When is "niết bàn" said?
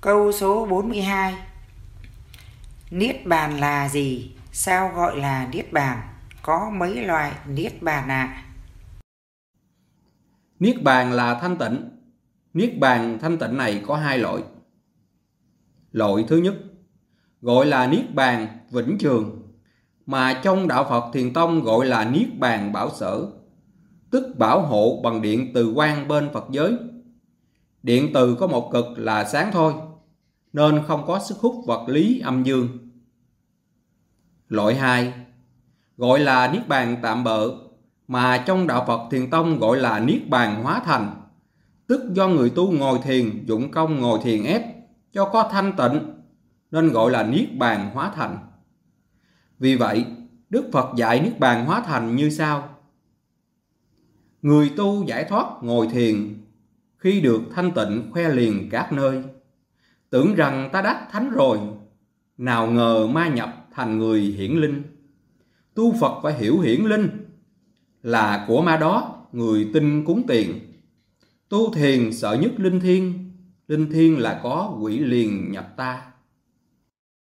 2.90-3.60, 5.52-5.98, 7.48-8.08, 10.58-11.12, 12.54-13.18, 17.86-18.46, 22.04-22.72, 36.52-36.96, 39.98-40.62, 47.22-47.90, 51.20-51.66